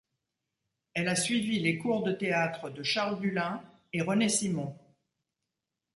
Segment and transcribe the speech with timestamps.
[0.95, 3.61] Elle a suivi les cours de théâtre de Charles Dullin
[3.93, 4.75] et René Simon.